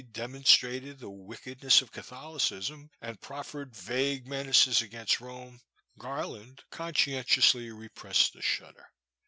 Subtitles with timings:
[0.13, 5.59] demonstrated the wickedness of Catholicism, and proffered vag^e menaces against Rome,
[5.99, 8.87] Gar land conscientiously repressed a shudder.